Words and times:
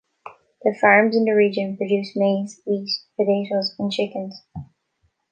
The 0.63 0.75
farms 0.81 1.15
in 1.15 1.25
the 1.25 1.33
region 1.35 1.77
produce 1.77 2.13
maize, 2.15 2.59
wheat, 2.65 2.89
potatoes 3.19 3.75
and 3.77 3.91
chickens. 3.91 4.41